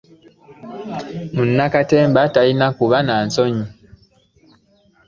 [1.33, 3.65] Munnakatemba talina kuba na nsonyi.